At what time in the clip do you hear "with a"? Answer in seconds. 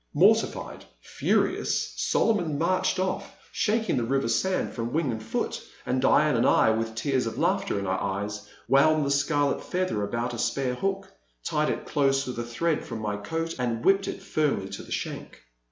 12.25-12.43